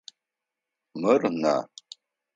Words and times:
Мыр 1.01 1.21
нэ. 1.41 1.55